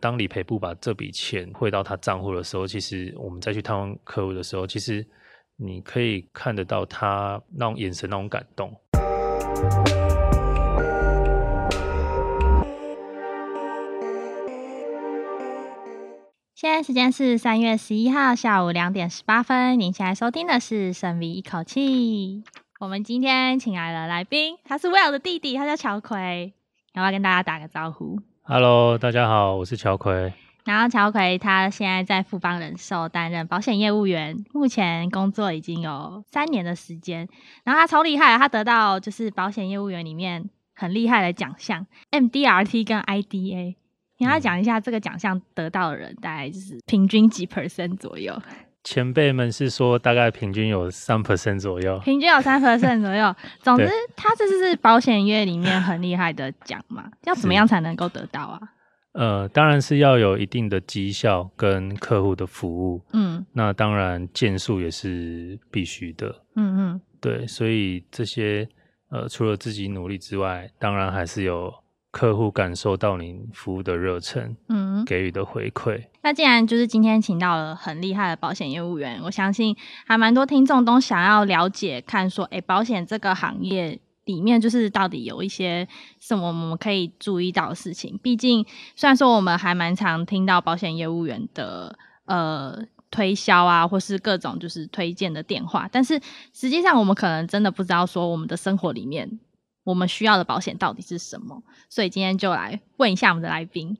[0.00, 5.04] 当理赔部把这笔钱汇到他账户的时候，其实我们再去探望客户的时候，其实
[5.56, 8.72] 你可以看得到他那种眼神那种感动。
[16.54, 19.78] 现在时间是三月十一号下午两点十八分。
[19.78, 22.42] 您现在收听的是《深 V 一口气》。
[22.78, 26.52] 我们今天请来了来宾，他是 Will 的弟弟，他叫乔奎，
[26.94, 28.20] 要不要跟大家打个招呼
[28.50, 30.32] ？Hello，大家好，我是乔奎。
[30.64, 37.28] 然后乔奎他现在在富邦人寿担任保险业务员，目前工作已经有三年的时间。
[37.64, 43.74] 然后他超厉害，他得到就是保险业务员里面很厉害的奖项，MDRT 跟 IDA。
[44.16, 48.40] 你要讲一下这个奖项得到的人大概就是平均几 percent 左右？
[48.90, 53.36] 前辈们是说大概平均有三 percent 左右，平均有三 percent 左右。
[53.60, 57.04] 总之，他这是保险业里面很厉害的奖嘛？
[57.24, 58.58] 要怎么样才能够得到啊？
[59.12, 63.04] 呃，当然是要有一定的绩效跟客户的服务。
[63.12, 66.34] 嗯，那当然件数也是必须的。
[66.56, 68.66] 嗯嗯，对，所以这些
[69.10, 71.70] 呃，除了自己努力之外，当然还是有。
[72.18, 76.02] 客户感受到您服务的热忱，嗯，给予的回馈。
[76.22, 85.86] 那既然就是今天请到了很厉害的保险业务员，我相信还蛮多听众都想要了解，看说，哎、欸，保险这个行业里面就是到底有一些
[86.18, 88.18] 什么我们可以注意到的事情。
[88.20, 92.76] 毕竟，虽然说我们还蛮常听到保险业务员的呃
[93.12, 96.20] 推销啊，或是各种就是推荐的电话，但是
[96.52, 99.38] 实际上我们可能真的不知道说我们的生活里面。
[99.88, 101.62] 我们需要的保险到底是什么？
[101.88, 103.96] 所以今天就来问一下我们的来宾。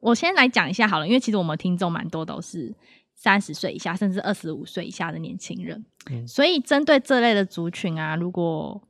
[0.00, 2.74] 我先来讲一下好了，因为其实我们听众蛮多都是
[3.14, 5.84] 三十岁以下，甚至二十五岁以下的年轻人。
[6.10, 8.82] 嗯，所以针对这类的族群啊，如果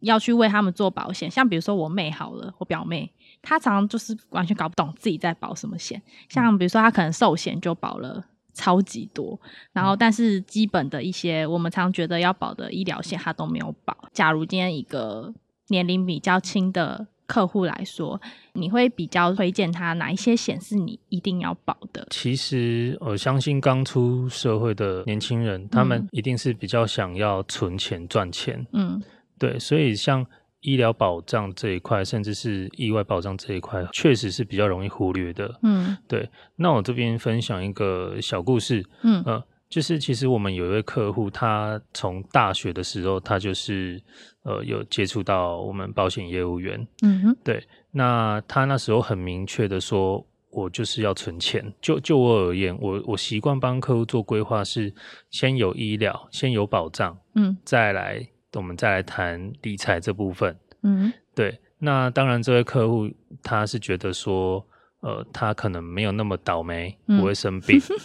[0.00, 6.00] 要去为他们做保险，像比如说我妹好了，我表妹，她常常就是完全搞不懂自己在保什么险。
[6.30, 9.38] 像比如说她可能寿险就保了超级多，
[9.72, 13.96] 然后但是基本的一些我们常觉得要保的医疗险，她都没有保。
[14.14, 15.32] 假如今天一个
[15.72, 18.20] 年龄比较轻的客户来说，
[18.52, 22.06] 你会比较推荐他哪一些险是你一定要保的？
[22.10, 28.64] 其实我相信刚出社会的年轻人，他们一定是比较想要存钱赚钱。
[28.72, 29.02] 嗯，
[29.38, 30.26] 对，所以像
[30.60, 35.58] 医疗保障这一块，甚至是意外保障这一块，确实是比较容易忽略的。
[35.62, 36.28] 嗯，对。
[36.56, 38.84] 那我这边分享一个小故事。
[39.02, 39.22] 嗯。
[39.24, 43.98] 呃就是其实我们有一位客户，他从大学的时候，他就是
[44.42, 51.72] 呃有接触到我们保险业务员，嗯哼，对，那他那时候很明确的说，我就是要存钱。
[51.80, 54.92] 就就我而言，我我习惯帮客户做规划是
[55.30, 61.58] 先有医疗，先有保障，嗯，再来我们再来谈理财这部分，嗯哼，对。
[61.78, 63.10] 那当然，这位客户
[63.42, 64.64] 他是觉得说，
[65.00, 67.78] 呃，他可能没有那么倒霉，不会生病。
[67.88, 67.98] 嗯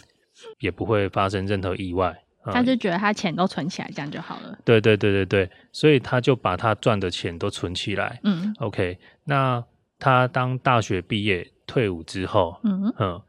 [0.60, 2.16] 也不会发生任何意外，
[2.54, 4.58] 他就觉得他钱都存起来，这样就好了。
[4.64, 8.20] 对对对对对，所以他就把他赚的钱都存起来。
[8.24, 8.98] 嗯，OK。
[9.26, 9.64] 那
[10.00, 13.22] 他当大学毕业退伍之后，嗯嗯，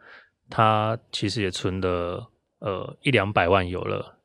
[0.48, 2.30] 他其实也存了
[2.60, 4.18] 呃一两百万有了。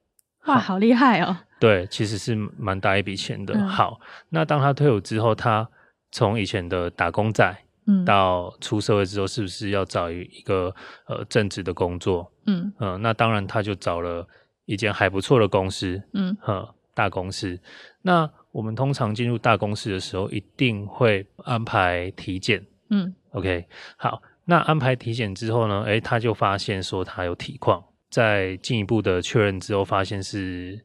[0.46, 1.38] 哇，好厉害哦！
[1.60, 3.54] 对，其实是蛮大一笔钱的。
[3.54, 3.68] 嗯。
[3.68, 4.00] 好，
[4.30, 5.70] 那当他退伍之后，他
[6.12, 7.58] 从以前的打工仔。
[7.86, 10.74] 嗯，到出社会之后，是不是要找一个
[11.06, 12.32] 呃正职的工作？
[12.46, 14.26] 嗯嗯、呃，那当然他就找了
[14.66, 17.60] 一间还不错的公司，嗯，呵，大公司。
[18.02, 23.66] 那我们通常进入大公司的时候，一定会安排体检，嗯，OK，
[23.98, 30.80] 好，那安排体检之后呢，诶，他就发现说他有体况，在进一步的确认之后，发现是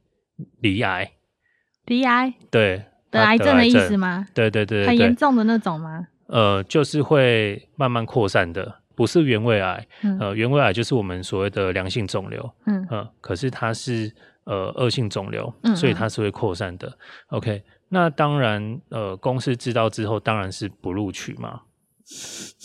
[0.60, 1.10] 鼻癌，
[1.84, 4.26] 鼻癌，对，得癌症的意思吗？
[4.32, 6.06] 对对对，对，很严重的那种吗？
[6.28, 9.86] 呃，就是会慢慢扩散的，不是原位癌。
[10.02, 12.50] 嗯、呃，原位癌就是我们所谓的良性肿瘤。
[12.66, 16.98] 嗯、呃，可是它是呃恶性肿瘤，所以它是会扩散的。
[17.28, 21.60] OK，那当然，呃，公司知道之后，当然是不录取嘛，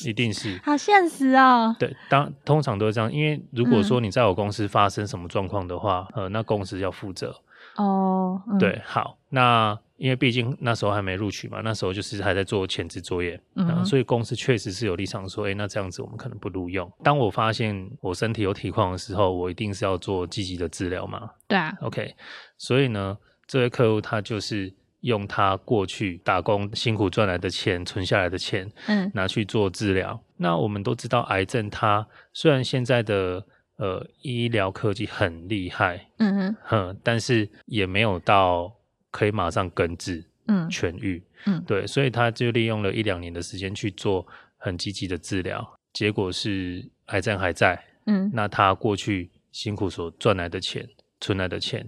[0.03, 0.59] 一定是。
[0.63, 1.75] 好现实哦。
[1.77, 7.35] 对，当通常都是这样，因为如果说你在我公司发生什么状况的话，呃，那公司要负责。
[7.77, 8.41] 哦。
[8.49, 9.79] 嗯、对，好，那。
[9.95, 16.91] 因为毕竟那时候还没录取嘛，那时候就是还在做前置作业，嗯、啊，所以公司确实是有立场说，哎，那这样子我们可能不录用。
[17.01, 21.29] 当我发现我身体有体况的时候，我一定是要做积极的治疗嘛。
[21.47, 22.13] 对啊，OK，
[22.57, 23.17] 所以呢，
[23.47, 30.19] 这位客户他就是用他过去打工辛苦赚来的钱、存下来的钱，嗯，拿去做治疗。
[30.35, 33.45] 那我们都知道，癌症它虽然现在的
[33.77, 38.73] 呃医疗科技很厉害，嗯哼，但是也没有到。
[39.15, 44.25] 可以马上根治，嗯，痊愈，嗯，对，所以他就利用了一两年的时间去做
[44.57, 50.89] 很积极的治疗，结果是癌症还在，嗯，那他过去辛苦所赚来的钱、
[51.21, 51.87] 存来的钱，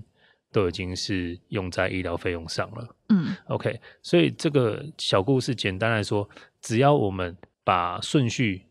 [0.52, 6.30] 都已经是用在医疗费用上了，嗯，OK，所以这个小故事简单来说，
[6.62, 8.62] 只要我们把顺序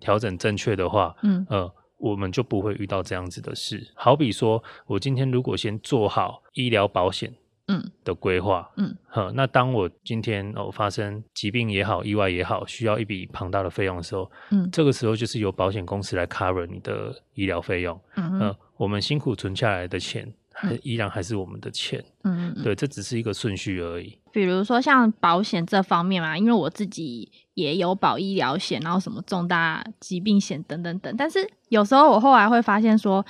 [0.00, 3.86] 调整正确的话，嗯，呃，我们就不会遇到这样子的事。
[3.94, 7.32] 好比说，我今天如果先做好医疗保险。
[7.68, 20.30] 嗯的规划，嗯，好，那当我今天哦发生疾病也好，意外也好，需要一笔庞大的费用的时候，嗯，这个时候就是由保险公司来 cover 你的医疗费用，嗯，呃，我们辛苦存下来的钱，
[20.68, 24.18] 还依然还是我们的钱，嗯，对，这只是一个顺序而已。
[24.32, 33.24] 比如说像保险这方面嘛，因为我自己也有保医疗险，然后什么重大疾病险等等等，但是有时候我后来会发现说，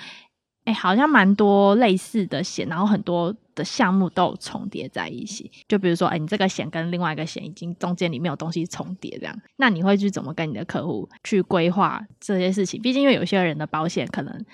[0.64, 3.34] 哎，好像蛮多类似的险，然后很多。
[3.54, 12.80] 的项目都有重叠在一起，就比如说，哎、欸，你这个险跟另外一个险已经中间里面有东西重叠，这样，那你会去怎么跟你的客户去规划这些事情？
[12.80, 14.46] 毕竟因为有些人的保险可能，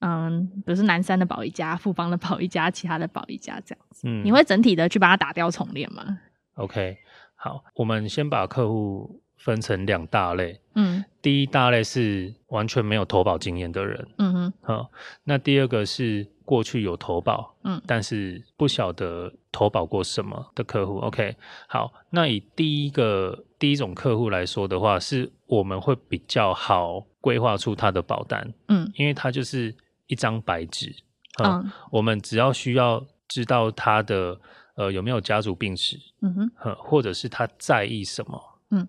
[0.00, 6.18] 嗯，比如说南山的保一家，富邦的保一家，其他的保一家这样子，嗯，你会整体的去把它打掉重练吗
[6.54, 6.98] ？OK，
[7.36, 14.90] 好，我们先把客户分成两大类，嗯，第一大类是完全没有投保经验的人，嗯哼，好，
[15.24, 16.26] 那第二个是。
[16.50, 21.36] 过去有投保，嗯，但是不晓得投保过什么的客户，OK，
[21.68, 29.72] 好，那以第一个第一种客户来说的话，是我们会比较好规划出他的保单，嗯，因为他就是
[30.10, 30.94] 一张白纸，
[31.42, 34.38] 嗯，嗯，我们只要需要知道他的
[34.74, 38.86] 呃有没有家族病史，嗯哼，或者是他在意什么，嗯，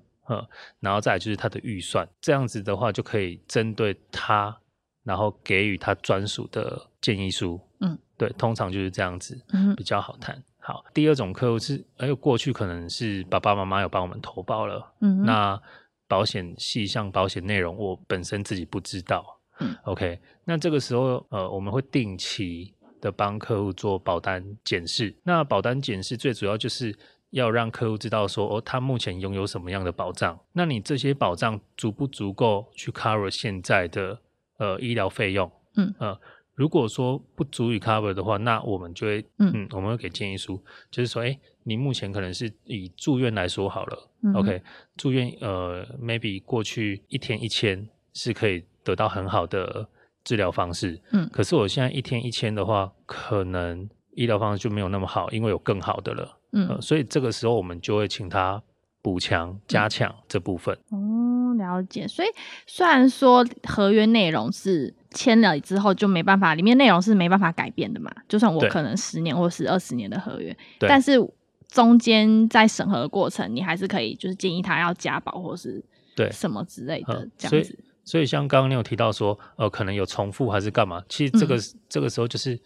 [0.80, 4.58] 然后再来就是他的预算，这样子的话就可以针对他。
[5.04, 10.40] 然后给予他专属的建议书，嗯，对，通常就是这样子，嗯，比较好谈。
[10.60, 15.60] 好，第二种客户是，哎，过去可能是爸爸妈妈有帮我们投保了，嗯，那
[16.08, 19.26] 保险细项、保险内容我本身自己不知道，
[19.62, 25.16] 嗯，OK，那这个时候，呃，我们会定期的帮客户做保单检视。
[25.24, 26.94] 那保单检视最主要就是
[27.30, 30.40] 要让客户知道说，哦，他目前拥有什么样的保障？
[30.52, 34.20] 那你这些保障足不足够去 cover 现在的？
[34.58, 36.16] 呃，医疗费用，嗯呃，
[36.54, 44.62] 如果说不足以 cover 的话，那我们就会，嗯，嗯我们会给建议书，就是说，哎，你目前可能是以住院来说好了，嗯，OK，
[44.96, 49.88] 住院，呃，maybe 过去一天一千是可以得到很好的
[50.24, 58.62] 治疗方式，嗯，可是我现在一天一千的话，可能医疗方式就没有那么好，因为有更好的了，嗯，呃，所以这个时候我们就会请他
[59.02, 61.22] 补强、加强这部分，嗯。
[61.58, 62.28] 了解，所以
[62.66, 68.10] 虽然说合约内容是签了之后就没办法，里面内容是没办法改变的嘛。
[68.28, 71.20] 就算我可能十年或是二十年的合约，但是
[71.68, 75.84] 中间在审核的过程，你还是可以就是建议他要加保或是
[76.16, 77.78] 对什么之类的这样子。
[78.12, 81.02] 所以，像刚刚你有提到说，呃，可能有重复还是干嘛？
[81.08, 82.60] 其实这个、嗯、这个时候就是。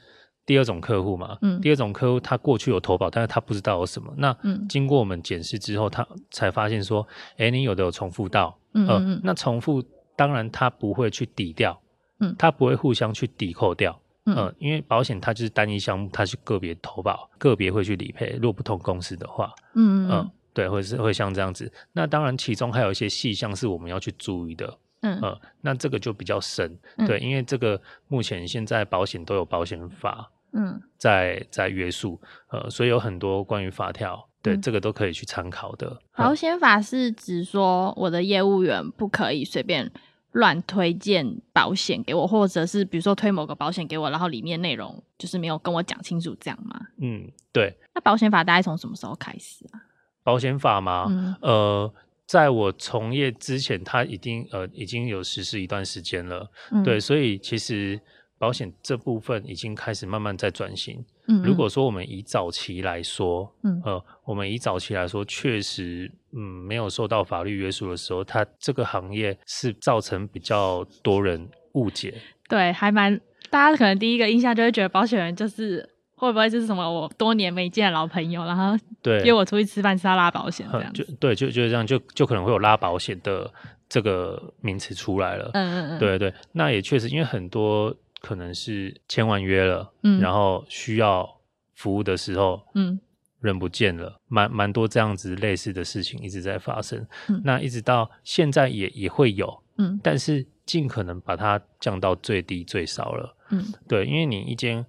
[0.47, 4.13] 第二种客户嘛，嗯，第二种客户他过去有投保，但是他不知道有什么。
[4.15, 4.37] 那
[4.69, 7.01] 经过我们检视之后，他才发现说，
[7.31, 9.83] 哎、欸，你有的有重复到，嗯，嗯，呃，那重复
[10.15, 11.81] 当然他不会去抵掉，
[12.19, 18.37] 嗯，他不会互相去抵扣掉，嗯，呃，因为保险它就是单一项目，它是个别投保，个别会去理赔。
[18.39, 21.73] 如果不同公司的话，嗯嗯，呃，对，会是会像这样子。
[21.91, 30.31] 那当然其中还有一些细项是我们要去注意的，嗯呃，那这个就比较深，对，因为这个目前现在保险都有保险法。
[30.57, 35.99] 嗯，在在约束，呃，所以有很多关于法条，对、嗯、这个都可以去参考的。
[36.15, 39.91] 保险法是指说，我的业务员不可以随便
[40.31, 46.79] 乱推荐保险给我，或者是比如说推某个保险给我，然后里面内容就是没有跟我讲清楚，这样吗？
[47.01, 47.77] 嗯，对。
[47.93, 49.83] 那保险法大概从什么时候开始啊？
[50.23, 51.07] 保险法吗？
[51.09, 51.93] 嗯、呃，
[52.25, 56.49] 在我从业之前，它已经呃已经有实施一段时间了。
[56.71, 57.99] 嗯、对，所以其实。
[58.37, 61.03] 保险这部分已经开始慢慢在转型。
[61.29, 72.13] 嗯，嗯，如果说我们以早期来说，嗯，呃，我们以早期来说，确实，嗯，没有受到法律约束的时候，它这个行业是造成比较多人误解。
[72.49, 75.94] 对，还蛮大家可能第一个印象就会觉得保险人就是
[76.25, 79.21] 会不会就是什么我多年没见的老朋友，然后对。
[79.23, 83.51] 约我出去吃饭是要拉保险这样，就对，就就是这样，就就可能会有拉保险的
[83.87, 85.49] 这个名词出来了。
[85.53, 87.95] 嗯嗯嗯，对对，那也确实因为很多。
[88.21, 91.29] 可能是签完约了，嗯，然后需要
[91.75, 92.99] 服务的时候，嗯，
[93.39, 104.83] 人不见了，蛮蛮多这样子类似的事情一直在发生，嗯，那一直到现在也也会有，嗯，但是尽可能把它降到最低最少了，嗯，对，因为你一间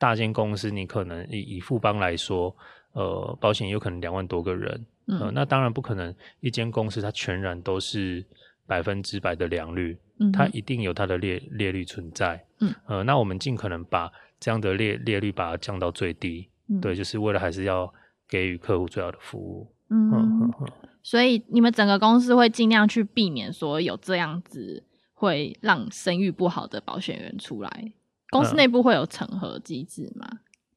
[0.00, 2.56] 大间公司，你可能以以富邦来说，
[2.94, 8.24] 呃，保险有可能两万多个人，嗯，呃，那当然不可能一间公司它全然都是。
[8.66, 17.92] 百分之百的良率，嗯，它一定有它的劣劣率存在，嗯，呃，那我们尽可能把这样的劣劣率把它降到最低，嗯，对，就是为了还是要
[18.28, 20.68] 给予客户最好的服务，嗯嗯嗯，
[21.02, 27.92] 所以你们整个公司会尽量去避免说有这样子会让声誉不好的保险员出来，
[28.30, 30.26] 公司内部会有审核机制吗？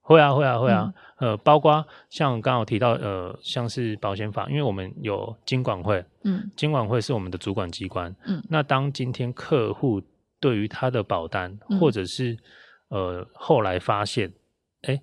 [0.02, 10.02] 会啊，会啊，会啊，嗯、呃，包括像刚刚提到，呃，像是保险法，因为我们有金管会，嗯，金管会是我们的主管机关，嗯，那当今天客户
[10.42, 12.38] 对于他的保单，嗯、或者是
[12.90, 14.30] 呃后来发现，
[14.82, 15.02] 哎，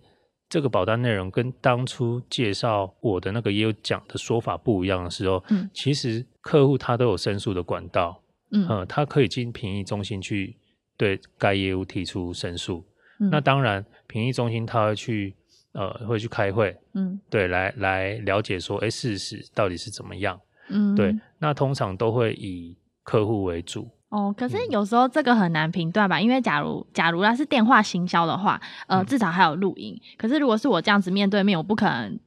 [0.51, 8.21] 这个保单内容跟当初介绍我的那个也有讲的说法不一样的时候，嗯，其实客户他都有申诉的管道，
[8.53, 10.59] 嗯，呃，他可以进评议中心去
[11.01, 12.85] 对该业务提出申诉。
[13.31, 15.35] 那当然，评议中心他会去，
[15.73, 20.39] 呃，会去开会，嗯，对，来来了解说，哎，事实到底是怎么样，
[20.69, 23.89] 嗯，对，那通常都会以客户为主。
[24.11, 29.99] 哦，可是有时候这个很难评断吧，因为假如假如他是电话行销的话，呃，至少还有录音。
[30.19, 32.19] 可是如果是我这样子面对面，我不可能。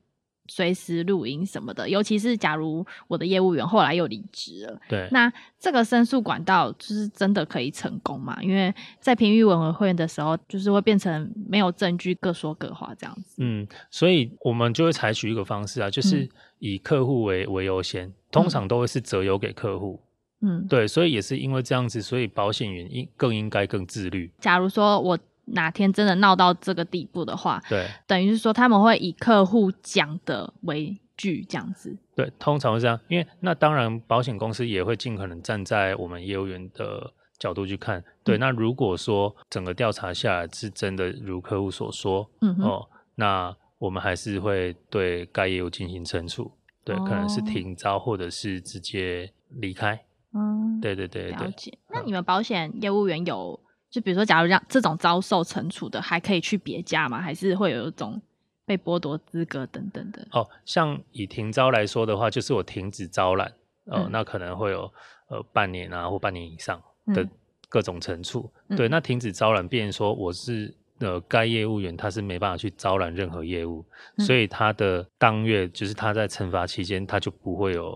[0.48, 8.38] 随时录音什么的，尤其是假如我的业务员后来又离职了，对，那这个申诉管道就是真的可以成功吗？
[8.42, 13.36] 因为在评议委员会的时候，就是会变成没有证据，各说各话这样子。
[13.38, 20.02] 嗯，所以我们就会采取一个方式啊，就是以客户为为优先，通常都会是择优给客户。
[20.42, 24.30] 嗯，对，所以也是因为这样子，所以保险员应更应该更自律。
[24.40, 25.18] 假如说我。
[25.46, 31.96] 哪天真的闹到这个地步的话，对，等于是说他们会以客户讲的为据，这样子。
[32.16, 38.04] 对，通常是这样，因为那当然保险公司也会尽可能站在我们业务员的角度去看。
[38.24, 46.52] 对，嗯、那如果说整个调查下来是真的如客户所说，嗯哼哦，那我们还是会对该业务进行惩处，
[46.86, 50.00] 对，哦、可能是停招或者是直接离开。
[50.34, 51.48] 嗯，对对对对。
[51.48, 51.78] 了解。
[51.90, 53.60] 那你们保险业务员有？
[53.94, 57.22] 就比如说，假如这样这种遭受惩处的，还可以去别家吗？
[57.22, 58.20] 还是会有一种
[58.66, 60.28] 被剥夺资格等等的？
[60.32, 63.48] 哦，像以停招来说的话，就是我停止招揽，
[63.86, 64.92] 哦、呃，嗯、那可能会有
[65.28, 66.82] 呃半年啊或半年以上
[67.14, 67.24] 的
[67.70, 68.52] 各种惩处。
[68.70, 73.86] 嗯、对，那停止招揽，变成说我是呃该业务员，他是没办法去招揽任何业务，
[74.18, 77.96] 嗯、所以他的当月就是他在惩罚期间，他就不会有。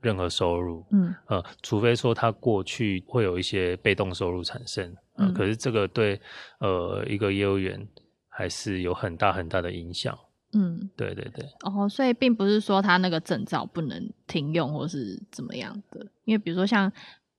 [0.00, 6.20] 任何收入，嗯，呃，除非说他过去会有一些被动收入产生，呃、嗯，可是这个对
[6.60, 7.86] 呃一个业务员
[8.28, 10.16] 还是有很大很大的影响，
[10.52, 16.92] 嗯，对对对，哦，所以并不是说他那个证照不能停用或是怎么样的，因为比如说像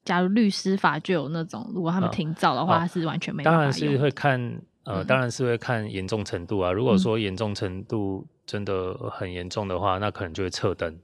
[0.04, 3.72] 假如律师法就有那种，如果他们停照的话，他是完全没办法用。
[3.72, 6.72] 当然是会看，呃，当然是会看严重程度啊。
[6.72, 10.98] 嗯、如果说严重程度真的很严重的话，那可能就会撤登。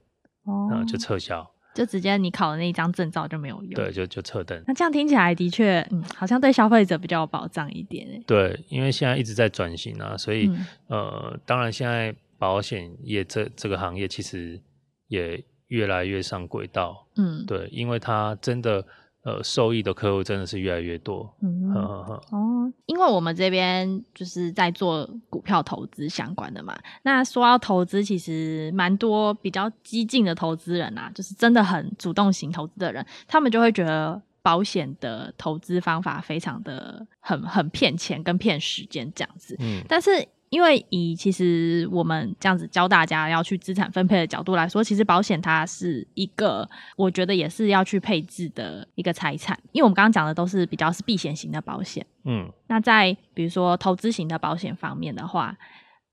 [0.44, 3.74] 哦、呃，就撤销，就直接你考的那一张证照就没有用。
[3.74, 4.62] 对，就就撤登。
[4.66, 8.22] 那这样听起来的确，嗯，好像对消费者比较有保障一点。
[8.26, 14.60] 对，因为现在一直在转型啊，所以、嗯、呃，当然现在保险业这这个行业其实
[15.08, 17.06] 也越来越上轨道。
[17.16, 18.84] 嗯，对，因为它真的。
[19.24, 21.34] 呃，受益的客户真的是越来越多。
[21.40, 26.78] 嗯哦，因为我们这边就是在做股票投资相关的嘛。
[27.02, 39.56] 那说到投资，其实蛮多比较激进的投资人啊，就是真的很主动型投资的人，他们就会觉得保险的投资方法非常的很很骗钱跟骗时间这样子。
[39.58, 40.10] 嗯，但是。
[40.54, 49.58] 因为以其实我们这样子教大家要去资产分配的角度来说，其实保险它是一个，我觉得也是要去配置的一个财产。
[49.72, 55.56] 因为我们刚刚讲的都是比较是避险型的保险，嗯，那在比如说投资型的保险方面的话，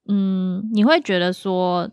[0.08, 1.88] 嗯，你会觉得说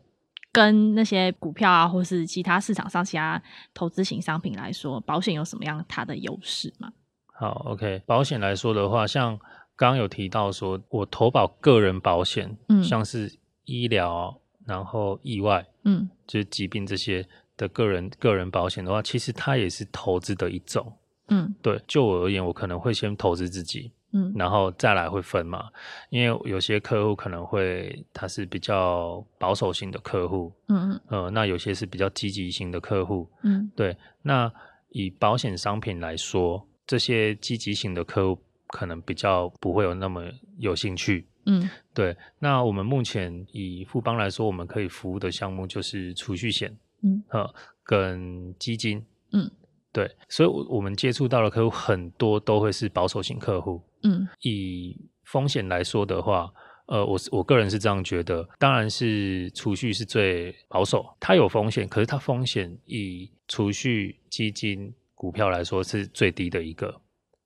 [0.51, 3.43] 跟那些股票啊，或是其他市场上其他
[3.75, 6.91] 投资型商品来说，保险有什么样它的优势吗？
[7.35, 9.39] 好，OK，保险来说的话，像。
[9.79, 13.33] 刚刚有提到说，我投保个人保险，嗯，像是
[13.65, 17.25] 医疗，然后意外，嗯，就是疾病这些
[17.57, 20.93] 的个人个人保险的话，其实它也是投资的一种，
[21.29, 21.81] 嗯，对。
[21.87, 25.69] 就我而言，我可能会先投资自己，嗯，然后再来会分嘛，
[26.11, 33.97] 因为有些客户可能会他是比较保守型的客户，嗯嗯，呃，那有些是比较积极型的客户，嗯，对。
[34.23, 34.53] 那
[34.89, 38.43] 以保险商品来说，这些积极型的客户。
[38.69, 40.25] 可能比较不会有那么
[40.59, 42.17] 有兴趣，嗯，对。
[42.39, 49.51] 那我们目前以富邦来说，我们可以服务的项目就是储蓄险，嗯，呃，跟基金，嗯，
[49.93, 50.11] 对。
[50.29, 54.27] 所以，我我们接触到的客户很多都会是保守型客户，嗯。
[54.43, 56.51] 以风险来说的话，
[56.87, 64.95] 呃，我我个人是这样觉得，当然是储蓄是最保守，它有风险，可是它风险以储蓄基金。
[65.21, 66.95] 股票来说是最低的一个。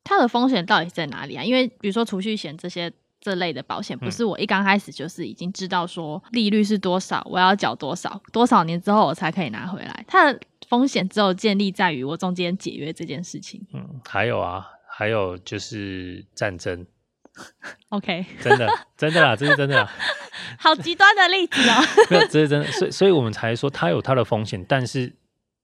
[0.05, 1.45] 它的风险到底在哪里啊？
[1.45, 10.05] 因为比如说储蓄险这些这类的保险，不是我一刚开始就是已经知道说利率是多少，我要缴多少，多少年之后我才可以拿回来。
[10.09, 13.65] 它的风险只有建立在于我中间解约这件事情。
[13.73, 16.85] 嗯，还有啊，还有就是战争。
[17.91, 19.91] OK，真的，真的啦，这是真的啦。
[20.59, 21.75] 好极端的例子哦。
[22.11, 25.15] 没有，这是真的，所以，所以我们才说它有它的风险，但是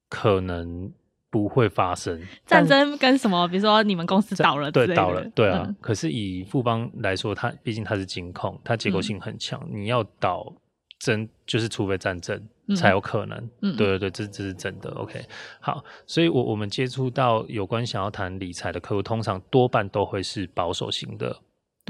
[0.09, 0.93] 可能。
[1.31, 3.47] 不会发生战争跟什么？
[3.49, 5.65] 比如说你们公司倒了，对，倒了，对啊。
[5.67, 10.51] 嗯、可是以富邦来说，它毕竟它是金控，它结构性很强，嗯、你要倒
[10.99, 12.43] 真就是除非战争
[12.75, 13.39] 才有可能。
[13.61, 14.91] 嗯、对对对，这这是真的。
[14.93, 15.23] OK，
[15.61, 21.41] 好，所以我我们接触到有关想要谈理财的客户，通常多半都会是保守型的。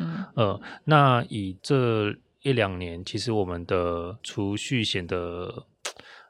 [0.00, 5.64] 嗯呃，那以这一两年，其实我们的储蓄险的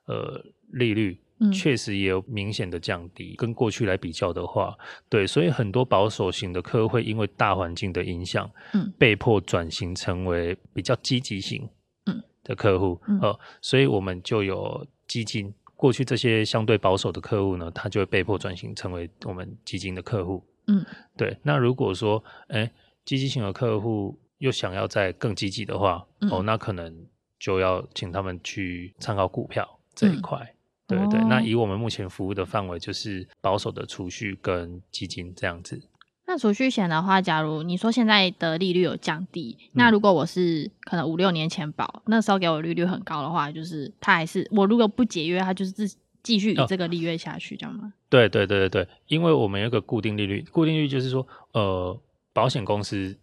[0.07, 1.19] 呃利率。
[1.53, 4.77] 确实也有明显的降低，跟过去来比较的话，
[5.09, 11.69] 对，所以很多保守型的客户会因为大环境的影响，嗯，被迫转型成为比较积极型，
[12.07, 12.23] 嗯。
[12.45, 20.83] 的客户，嗯，呃，所以我们就有基金，过去这些相对保守的客户呢，他就会被迫转型成为我们基金的客户，嗯，
[21.15, 21.37] 对。
[21.43, 22.73] 那如果说，哎，
[23.05, 27.07] 积极型的客户又想要再更积极的话，哦，那可能
[27.39, 30.55] 就要请他们去参考股票这一块。
[30.89, 35.83] 对对，那以我们目前服务的范围，就是保守的储蓄跟基金这样子。
[36.27, 47.85] 那储蓄险的话，假如你说现在的利率有降低，嗯、那如果我是可能五六年前保，那时候给我利率很高的话，就是它还是我如果不解约，它就是自继续以这个利率下去，这样吗？
[47.85, 47.93] 哦？
[48.09, 51.99] 对对对对对，因为我们有一个固定利率，固定利率就是说，呃，
[52.33, 53.15] 保险公司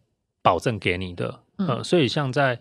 [0.43, 2.59] 保证给你的，嗯、呃，所以像在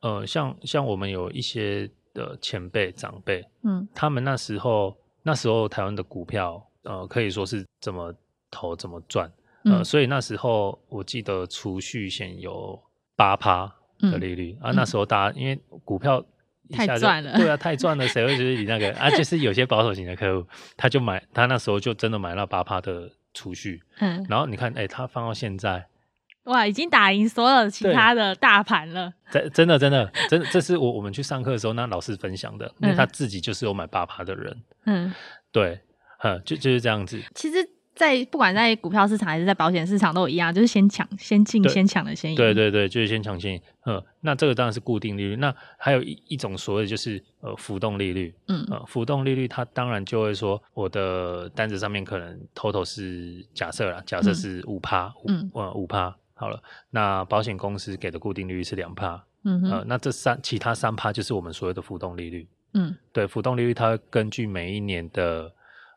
[0.00, 1.90] 呃，像像我们有一些。
[2.14, 8.14] 的前辈长辈，嗯，他们那时候那时候台湾的股票，呃，可以说是怎么
[8.50, 9.30] 投怎么赚，
[9.64, 12.80] 呃，嗯、所以那时候我记得储蓄险有
[13.16, 16.24] 八趴的利率、嗯、啊，那时候大家因为股票
[16.68, 19.10] 一下就太赚了，对啊，太赚了，谁会觉得你那个啊？
[19.10, 25.86] 就是有些保守型的客户，他就买，他那时候就真的买了八趴的储蓄，嗯，然后你看，哎、欸，他放到现在。
[26.44, 29.12] 哇，已经打赢所有其他的大盘了。
[29.30, 34.56] 真真的真的真的，这是我我们去上课的时候，那老师分享的，因为他自己就是有买八趴的人。
[34.84, 35.12] 嗯，
[35.50, 35.80] 对，
[36.22, 37.18] 嗯，就就是这样子。
[37.34, 42.36] 其实，在不管在股票市场还是在保险市场都一样，就是先抢先进先抢的先赢。
[42.36, 43.62] 对对对，就是先抢先赢。
[43.86, 45.36] 嗯，那这个当然是固定利率。
[45.36, 48.34] 那还有一一种所谓就是呃浮动利率。
[48.48, 56.14] 嗯，呃，浮动利率它当然就会说，我的单子上面可能 total 是假设啦，假设是五趴，嗯，呃五趴。
[56.44, 65.50] 好了，那保险公司给的固定利率是两趴，嗯哼，呃，那这三其他三趴就是我们所谓的浮动利率，嗯，对，浮动利率它会根据每一年的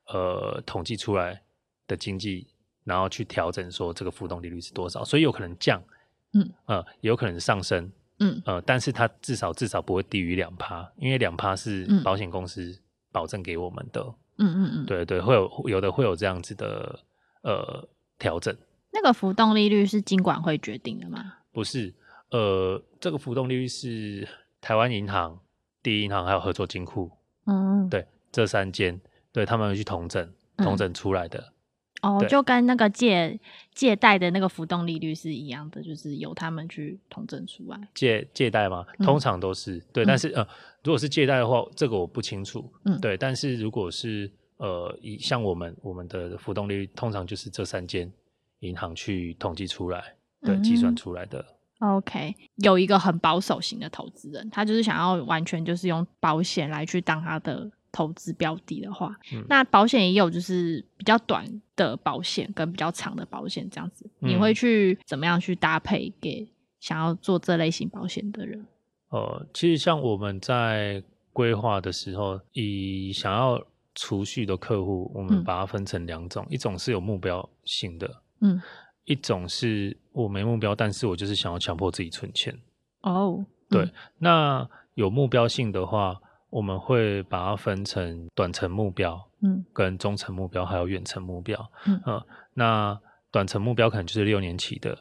[0.08, 1.42] 呃统计出来
[1.86, 2.48] 的经济，
[2.86, 5.84] 然后去调整说这个浮动利率是多少，所以有可能降，
[6.32, 12.74] 嗯，呃，也有可能上升，嗯，呃，但是它至少至少不会低于两趴，因为两趴是保险公司
[13.12, 14.02] 保证给我们的，
[14.38, 16.98] 嗯嗯嗯，对对，会有有的会有这样子的
[17.42, 17.86] 呃
[18.18, 18.56] 调整。
[18.92, 21.34] 那个浮动利率是金管会决定的吗？
[21.52, 21.94] 不是，
[22.32, 24.28] 呃，这个浮动利率是
[24.62, 25.40] 台湾银行、
[25.84, 27.12] 第一银行还有合作金库，
[27.46, 29.00] 嗯，对，这三间，
[29.32, 31.54] 对他们去统整，统整出来的。
[32.02, 33.40] 嗯、哦，就跟那个借
[33.74, 37.88] 借贷的那个浮动利率是一样的，就是由他们去统整出来。
[37.96, 38.86] 借借贷吗？
[39.00, 40.48] 通常都是、嗯、对，但是呃，
[40.84, 42.72] 如果是借贷的话，这个我不清楚。
[42.86, 48.12] 嗯，对，但是如果是呃，一像我们我们的浮动利率，通常就是这三间。
[48.60, 51.46] 银行去统计出来，对，计算出来的。
[51.80, 66.48] 嗯、OK，有一个很保守型的投资人，他就是想要完全就是用保险来去当他的投资标的的话，嗯、那保险也有就是比较短的保险跟比较长的保险这样子，嗯、你会去怎么样去搭配给
[66.80, 68.66] 想要做这类型保险的人？
[69.10, 78.22] 呃，其实像我们在规划的时候，以想要储蓄的客户，我们把它分成两种，嗯、一种是有目标性的。
[78.42, 78.62] 嗯，
[79.06, 82.58] 一种是我没目标，但是我就是想要强迫自己存钱。
[83.02, 86.20] 哦，对，嗯、那有目标性的话，
[86.50, 91.72] 我们会把它分成短程目标，嗯，跟中程目标，还有远程目标。
[91.86, 93.00] 嗯，嗯，那
[93.32, 94.98] 短程目标可能就是六年期的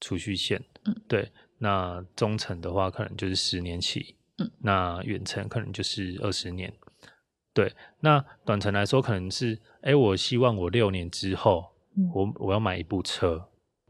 [0.00, 1.30] 储蓄线，嗯，对。
[1.58, 6.72] 那中程的话，可能就是十年期，嗯，那远程可能就是二十年。
[7.54, 11.73] 对，那短程来说，可能是，哎、欸，我希望我六年之后。
[12.12, 13.42] 我我要买一部车，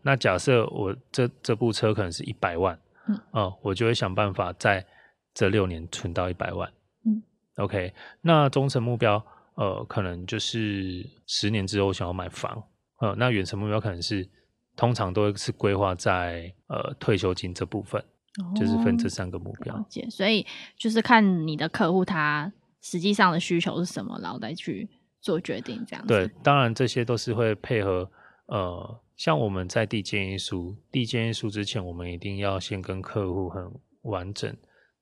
[0.02, 4.84] 那假设我这这部车可能是一百万，嗯，哦，我就会想办法在
[5.32, 6.70] 这六年存到一百万，
[7.06, 7.22] 嗯
[7.56, 7.92] ，OK。
[8.20, 12.62] 那中程目标，呃，可能就是十年之后想要买房，
[13.00, 14.28] 呃，那远程目标可能是
[14.76, 19.84] 通常都会是规划在呃退休金这部分，哦、就是分这三个目标。
[20.10, 24.88] 所以就是看你的客户他实际上的需求是什么，然后再去
[25.24, 26.08] 做决定这样子。
[26.08, 28.08] 对，当然这些都是会配合
[28.46, 34.54] 呃，像我们在递建议书，递建议书之前，我们一定要先跟客户很完整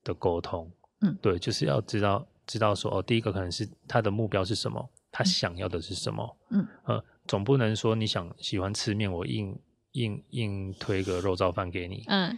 [0.04, 0.70] 的沟通。
[1.00, 2.26] 嗯，对，就是要知道。
[2.44, 9.56] 知道说哦，第一个可能是他的目标是什么，他想要的是什么，嗯呃，总不能说你想喜欢吃面，我硬
[9.92, 12.36] 硬硬推个肉燥饭给你，嗯，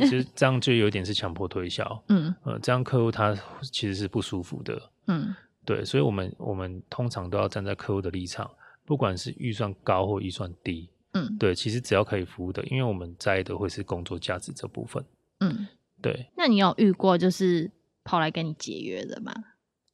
[0.00, 3.34] 其实 这样就有点是强迫推销，嗯呃，这样客户他
[3.70, 5.34] 其实是不舒服的，嗯，
[5.64, 8.50] 对，所以我们我们通常都要站在客户的立场，
[8.84, 15.04] 不管是预算高或预算低，嗯，对，其实只要可以服务的，因为我们在意的会是工作价值这部分，
[15.40, 15.66] 嗯，
[16.02, 16.26] 对。
[16.36, 17.70] 那你有遇过就是？
[18.06, 19.32] 跑来跟你解约的吗？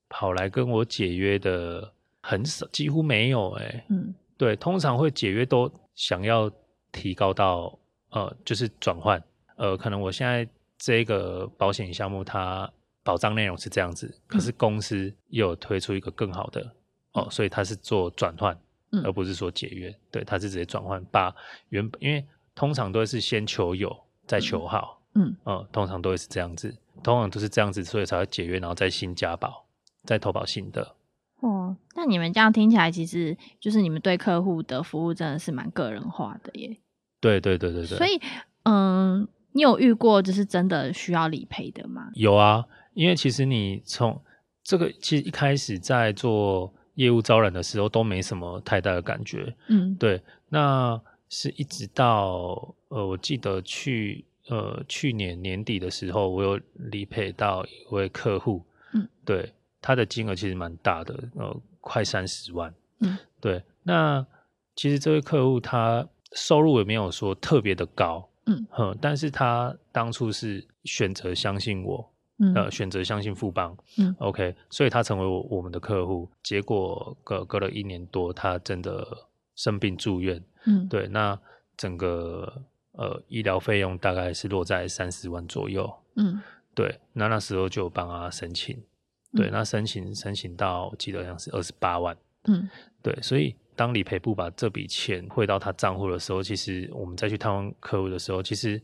[0.08, 3.84] 跑来跟我解约的很少，几乎没有哎、欸。
[3.88, 6.50] 嗯，对，通常会解约都想要
[6.90, 7.78] 提高到
[8.10, 9.22] 呃，就是转换
[9.54, 10.44] 呃，可能我现在
[10.76, 12.68] 这个保险项目它
[13.10, 18.56] 保障内容是这样子，可是公司又有推出一个更好的、嗯、哦，所以它是做转换，
[18.92, 19.92] 嗯、而不是说解约。
[20.12, 21.34] 对，它是直接转换，把
[21.70, 23.90] 原本因为通常都是先求有
[24.28, 26.72] 再求好，嗯，嗯、通常都会是这样子。
[27.02, 29.66] 通常都是这样子，所以才会解约，然后再新加保，
[30.04, 30.94] 再投保新的。
[31.40, 36.76] 哦，那你们这样听起来，其实就是你们对客户的服务真的是蛮个人化的耶。
[37.20, 37.98] 对对对对对。
[37.98, 38.20] 所以，
[38.64, 42.10] 嗯，你有遇过就是真的需要理赔的吗？
[42.14, 44.20] 有啊，因为其实你从
[44.62, 49.54] 这个其实一开始在做业务招揽的时候都没什么太大的感觉。
[49.68, 50.20] 嗯，对。
[50.48, 54.24] 那是一直到呃，我记得去。
[54.48, 63.62] 呃，去年年底的时候，我有理赔到一位客户，嗯，对，他的金额其实蛮大的，呃，快三十万，嗯，对。
[63.84, 64.26] 那
[64.74, 76.28] 其实这位客户他收入也没有说特别的高，嗯，哼，但是他当初是选择相信我，嗯，呃，选择相信富邦，嗯，OK，所以他成为我我们的客户。
[76.42, 79.06] 结果隔隔了一年多，他真的
[79.54, 81.38] 生病住院，嗯，对，那
[81.76, 82.64] 整个。
[82.92, 85.90] 呃，医疗费用大概是落在三十万左右。
[86.16, 86.42] 嗯，
[86.74, 92.14] 对，那那时候就帮他申请，嗯、对，那申请申请到我记得好像是二十八万。
[92.48, 92.68] 嗯，
[93.00, 98.82] 对，所以当理赔部把这笔钱汇到他账户的时候，其实我们再去探望客户的时候，其实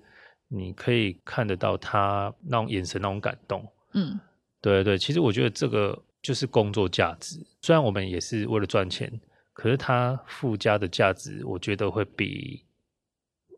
[0.48, 3.66] 你可以看得到他那种眼神那种感动。
[3.92, 4.18] 嗯，
[4.61, 9.20] 对对，其实我觉得这个就是工作价值，虽然我们也是为了赚钱，
[9.52, 12.62] 可是它附加的价值，我觉得会比。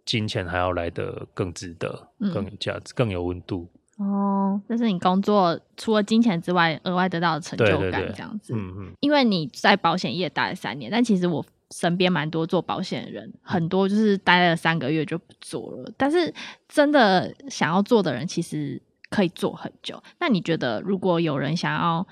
[0.04, 3.70] 金钱还要来得更值得，更有价值，嗯、更有温度。
[3.98, 8.54] 哦，这是你工作除了金钱之外额外得到的成就感，这样子。
[8.56, 8.92] 嗯嗯。
[9.00, 15.92] 因为你在保险业待了三年，但其实我身边蛮多做保险的人，很多就是待了三个月就不做了。
[15.96, 16.32] 但是
[16.68, 20.02] 真的想要做的人，其实可以做很久。
[20.18, 22.06] 那你觉得，如果有人想要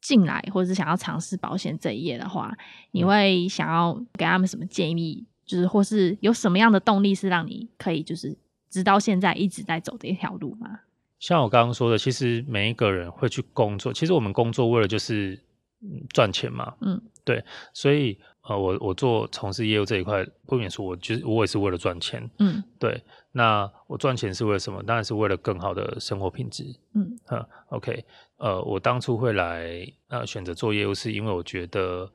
[0.00, 2.56] 进来，或者是想要尝试保险这一业的话，
[2.90, 5.26] 你会想要给他们什么建议？
[5.46, 8.36] 就是或是有什么样的动力是让你可以就是
[8.68, 10.80] 直到现在一直在走这一条路吗？
[11.18, 15.40] 像我刚刚说的，其实每一个人会去工作，其实我们工作为了就是
[16.10, 17.42] 赚钱嘛，嗯，对，
[17.72, 18.18] 所以
[18.48, 24.82] 呃，我我做从事业务这一块，不免说，我就是我也是为了赚钱，嗯，对，那我赚钱是为了什么？
[24.82, 28.04] 当然是为了更好的生活品质，嗯，哈，OK，
[28.38, 32.10] 呃，我当初会来呃选择做业务，是因为我觉得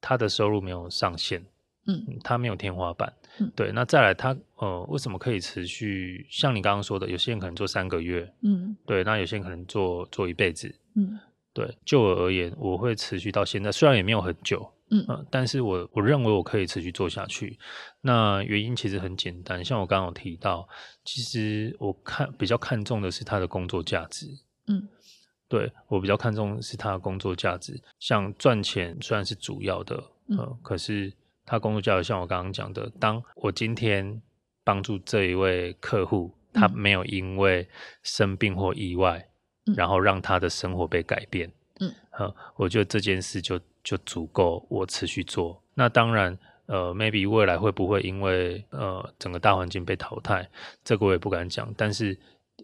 [0.00, 1.44] 他的收入没有上限。
[1.88, 3.12] 嗯，他没有天花板。
[3.38, 3.70] 嗯，对。
[3.70, 6.26] 那再来他，他呃，为什么可以持续？
[6.28, 9.04] 像你刚刚说的，有些人可能做三个月，嗯，对。
[9.04, 11.16] 那有些人可能做做一辈子，嗯，
[11.52, 11.78] 对。
[11.84, 17.58] 就我而言，我会持续到现在，虽然也没有很久，嗯，呃，但是我我认为我可以持续做下去。
[18.00, 20.68] 那原因其实很简单，像我刚刚有提到，
[21.04, 24.26] 其实我看比较看重的是他的工作价值，
[24.66, 24.88] 嗯，
[25.48, 27.80] 对，我比较看重的是他的工作价值。
[27.98, 29.96] 像赚钱虽然是主要的，
[30.28, 31.12] 呃，嗯，可是。
[31.48, 34.20] 他工作价值像我刚刚讲的，当我今天
[34.64, 37.68] 帮助这一位客户，他没有因为
[38.02, 39.28] 生病或意外，
[39.66, 41.94] 嗯、然后让他的生活被改变，嗯，
[42.56, 45.62] 我觉得这件事就就足够我持续做。
[45.74, 50.48] 那当然，呃，maybe 未来会不会因为呃整个大环境被淘汰，
[50.82, 51.72] 这个我也不敢讲。
[51.76, 52.18] 但是，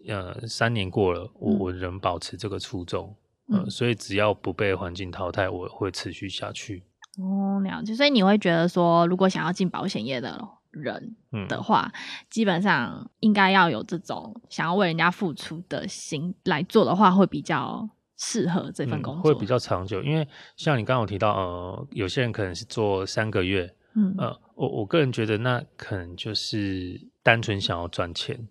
[0.05, 3.15] 呃，三年过了，我我仍保持这个初衷，
[3.47, 6.83] 嗯、呃，所以只要不被环境淘汰，我会持续下去。
[7.17, 7.95] 哦，了解。
[7.95, 11.15] 所以你会觉得说，如果想要进保险业的人
[11.47, 17.87] 的话，嗯、基本上应该要有这种想要为人家付出的心来做的话，会比较
[18.25, 19.21] 适合这份工作？
[19.21, 28.47] 嗯，会比较长久，因为像你刚刚有提到，呃，有些人可能是做三个月，嗯，呃，我我个人觉得那可能就是单纯想要赚钱，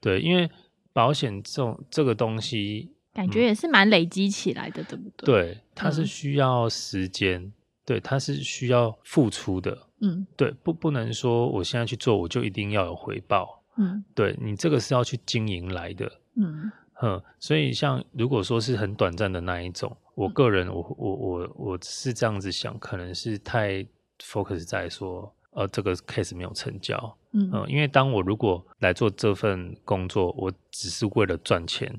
[0.00, 0.50] 对，因为
[0.94, 5.26] 保险这种这个东西，感觉也是蛮累积起来的，嗯，对不对？
[5.26, 6.06] 对，它是？
[6.06, 7.52] 需要时间，嗯，
[7.84, 16.72] 对，它是需要付出的，嗯，对，不不能说我现在去做，我就一定要有回报，嗯，对你这个是要去经营来的，嗯。
[17.02, 23.82] 嗯，所以像如果说是很短暂的那一种，我个人我我我我是这样子想，可能是太
[24.18, 31.90] focus 在说，呃，这个 case 没有成交，嗯，因为当我如果来做这份工作，我只是为了赚钱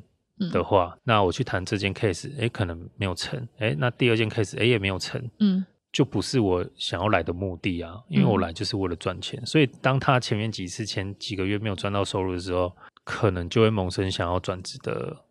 [0.51, 12.71] 的话，嗯、那我去谈这件 case，哎、欸，可能没有成，哎、欸，那第二件 case，哎、欸，也没有成，嗯，就不是我想要来的目的啊，因为我来就是为了赚钱，所以当他前面几次前几个月没有赚到收入的时候。
[13.03, 15.25] 可能就会萌生想要转职的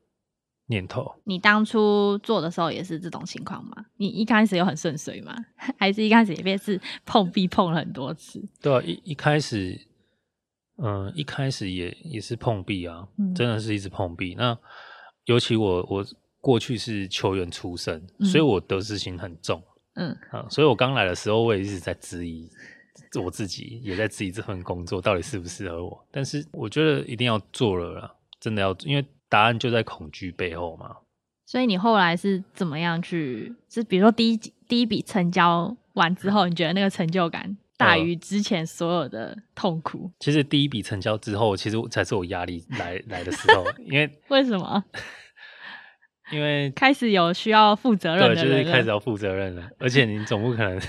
[0.67, 1.15] 念头。
[1.25, 3.87] 你当初做的时候也是这种情况吗？
[3.97, 5.35] 你一开始有很顺遂吗？
[5.79, 8.43] 还是一开始也是碰壁碰了很多次？
[8.61, 9.79] 对啊，一一开始，
[10.79, 14.35] 嗯、呃，一开始也也是碰壁啊，嗯、真的是一直碰壁。
[14.37, 14.57] 那
[15.25, 16.05] 尤其我我
[16.41, 19.63] 过去是球员出身，嗯、所以我得失心很重。
[19.95, 22.49] 嗯啊，所以我刚来的时候，我也一直在质疑。
[23.19, 30.97] 我自己也在质疑这份工作到底适不适合我，但是我觉得一定要做了啦，真的要，因为答案就在恐惧背后嘛。
[31.47, 33.53] 所以你后来是怎么样去？
[33.69, 34.37] 是比如说第一
[34.69, 40.05] 第一笔成交完之后，你觉得那个成就感大于之前所有的痛苦？
[40.05, 44.85] 呃、其实第一笔成交之后，其实才是我压力来来的时候，因为 为什么？
[46.31, 50.81] 因为 开始有需要负责任的，对，就是开始要负责任了，而且你总不可能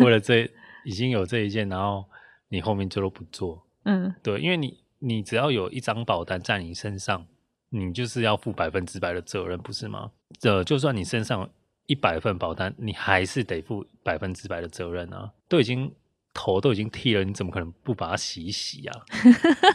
[0.00, 0.46] 为了这。
[0.84, 2.04] 已经有这一件，然后
[2.48, 7.26] 你后面就都不做，嗯，对，因为你你只要有一张保单在你身上，
[7.70, 10.10] 你就是要负百分之百的责任，不是吗？
[10.38, 11.48] 这就算你身上
[11.86, 15.30] 一百份保单，你还是得负百分之百的责任啊！
[15.48, 15.92] 都已经
[16.32, 19.00] 头都已经剃了，你怎么可能不把它洗一洗啊？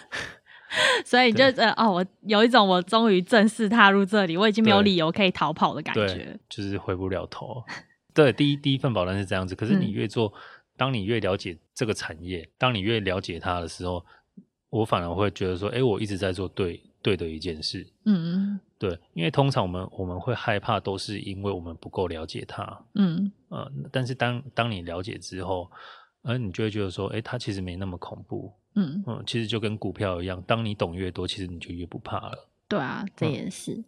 [1.06, 7.64] 所以就对呃哦，我有一种我终于正式踏入这里，我已经没有理由可以逃跑的感觉，就是回不了头。
[8.14, 10.28] 对，第一第一份保单是这样子，可是你越做。
[10.28, 10.40] 嗯
[10.78, 14.06] 当你越了解这个产业，当你越了解它的时候，
[14.70, 17.86] 我反而会觉得说，哎，我一直在做对对的一件事。
[18.06, 22.86] 嗯嗯，对，因为通常我们我们会害怕，都是因为我们不够了解它。
[22.96, 25.70] 嗯呃，但是当当你了解之后，
[26.22, 28.54] 呃，你就会觉得说，哎，它其实没那么恐怖。
[28.76, 32.48] 嗯嗯，其实就跟股票一样，当你懂越多，其实你就越不怕了。
[32.68, 33.74] 对啊，这也是。
[33.74, 33.86] 嗯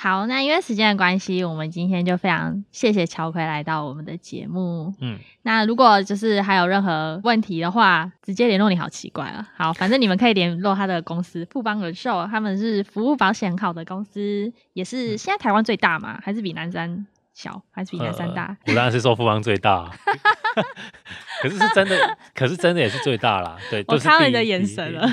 [0.00, 4.94] 好，那因为时间的关系，我们今天就非常谢谢乔奎来到我们的节目。
[5.00, 9.48] 嗯，那如果就是还有任何问题的话，直接联络你好奇怪啊。
[9.56, 18.44] 好，反正你们可以联络他的公司富邦人寿，他们是服务保险很好的公司，也是现在台湾最大嘛，还是比南山小，还是比南山大？
[18.44, 19.90] 呃、我当然是说富邦最大。
[21.42, 23.56] 可是是真的，可是真的也是最大啦。
[23.68, 25.08] 对， 我看了你的眼神了，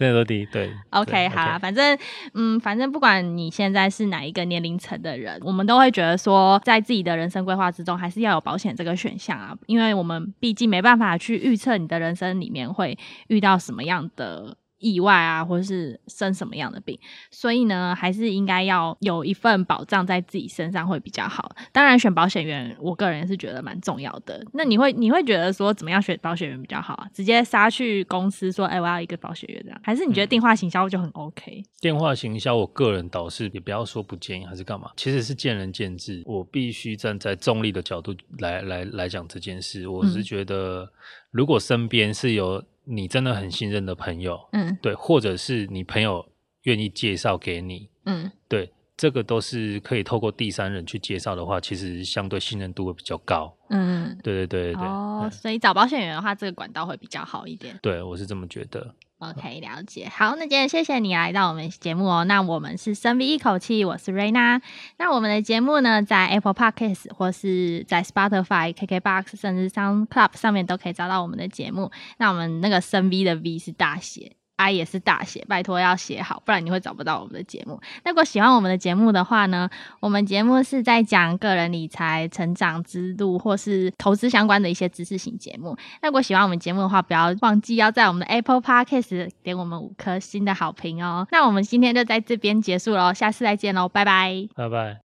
[0.00, 0.46] 真的都第一。
[0.46, 1.96] 对，OK，对好啦反正
[2.32, 14.56] 嗯，反正不管你现在是哪一个年龄层的人，我们都会觉得说，在自己的人生规划之中，还是要有保险这个选项啊，因为我们毕竟没办法去预测你的人生里面会遇到什么样的。
[14.80, 16.98] 意外啊，或者是生什么样的病，
[17.30, 21.54] 所以呢，还是应该要有一份保障在自己身上会比较好。
[21.70, 24.42] 当然，选保险员，我个人是觉得蛮重要的。
[24.54, 27.06] 那你会你会觉得说，怎么样选保险员比较好啊？
[27.12, 34.90] 直接杀去公司说，哎、欸，我要一个保险员这样，还是你觉得电话行销就很 OK？、嗯、电话行销，我个人倒是也不要说不建议，还是干嘛？
[34.96, 36.22] 其实是见仁见智。
[36.24, 39.86] 我必须站在中立的角度来来来讲这件事。
[39.86, 40.90] 我是觉得，
[41.30, 42.64] 如果身边是有。
[42.84, 46.26] 你真的很信任的朋友，嗯，对，或者是你朋友
[46.62, 58.94] 愿意介绍给你，嗯，对，这个都是可以透过第三人去介绍的话，其实相对信任度会比较高，嗯，对对对对，哦，所以找保险员的话，这个管道会比较好一点，对，我是这么觉得。
[59.20, 60.08] OK，了解。
[60.08, 62.24] 好，那今天谢谢你来到我们节目哦。
[62.24, 64.58] 那我们是深 V 一口气，我是瑞娜。
[64.96, 71.90] 那我们的节目呢，在 Apple Podcast 或是在 Spotify、KKBox 甚至 Sound Club 上面都可以找到我们的节目。
[72.16, 74.32] 那我们那个深 V 的 V 是大写。
[74.60, 77.80] I 也是大写，拜托要写好，不然你会找不到我们的节目。
[78.04, 79.68] 那如果喜欢我们的节目的话呢，
[80.00, 85.76] 我们节目是在讲个人理财、成长之路或是投资相关的一些知识型节目。
[86.02, 91.26] 那如果喜欢我们节目的话，不要忘记要在我们的 Apple Podcast 点我们五颗星的好评哦。
[91.30, 95.09] 那我们今天就在这边结束喽，下次再见喽，拜拜，拜拜。